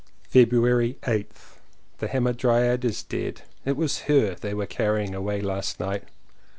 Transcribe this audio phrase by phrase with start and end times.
[0.27, 1.57] February 8th.
[1.99, 3.43] The Hamadryad is dead.
[3.65, 6.05] It was her they were carrying away last night.